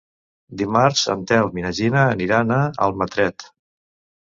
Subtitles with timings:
[0.61, 2.59] Dimarts en Telm i na Gina aniran a
[2.89, 3.49] Almatret.